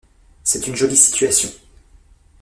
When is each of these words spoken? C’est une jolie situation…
C’est 0.43 0.65
une 0.65 0.75
jolie 0.75 0.97
situation… 0.97 1.49